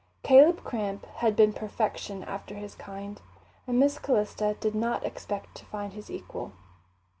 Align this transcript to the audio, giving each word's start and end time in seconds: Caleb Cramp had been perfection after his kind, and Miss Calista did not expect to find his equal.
Caleb 0.23 0.63
Cramp 0.63 1.05
had 1.17 1.35
been 1.35 1.53
perfection 1.53 2.23
after 2.23 2.55
his 2.55 2.73
kind, 2.73 3.21
and 3.67 3.79
Miss 3.79 3.99
Calista 3.99 4.55
did 4.59 4.73
not 4.73 5.05
expect 5.05 5.53
to 5.57 5.65
find 5.65 5.93
his 5.93 6.09
equal. 6.09 6.53